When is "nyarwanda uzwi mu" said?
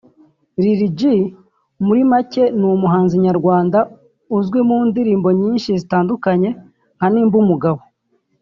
3.25-4.77